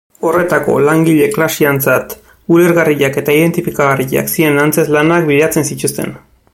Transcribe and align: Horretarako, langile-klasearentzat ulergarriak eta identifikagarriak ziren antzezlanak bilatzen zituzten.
Horretarako, 0.27 0.77
langile-klasearentzat 0.85 2.15
ulergarriak 2.55 3.21
eta 3.23 3.37
identifikagarriak 3.41 4.35
ziren 4.37 4.59
antzezlanak 4.65 5.33
bilatzen 5.33 5.71
zituzten. 5.75 6.17